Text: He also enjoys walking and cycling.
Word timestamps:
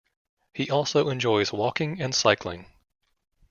He 0.55 0.71
also 0.71 1.09
enjoys 1.09 1.53
walking 1.53 2.01
and 2.01 2.15
cycling. 2.15 2.65